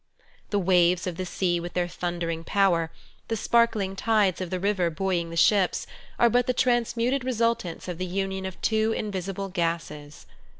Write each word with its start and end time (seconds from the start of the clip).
The 0.49 0.57
waves 0.57 1.05
of 1.05 1.15
the 1.15 1.27
sea 1.27 1.59
with 1.59 1.73
their 1.75 1.87
thundering 1.87 2.43
power, 2.43 2.89
the 3.27 3.37
sparkling 3.37 3.95
tides 3.95 4.41
of 4.41 4.49
the 4.49 4.59
river 4.59 4.89
buoying 4.89 5.29
the 5.29 5.37
ships, 5.37 5.85
are 6.17 6.27
but 6.27 6.47
the 6.47 6.53
transmuted 6.55 7.23
resultants 7.23 7.87
of 7.87 7.99
the 7.99 8.07
union 8.07 8.47
of 8.47 8.59
two 8.63 8.93
invisible 8.93 9.49
gases. 9.49 10.25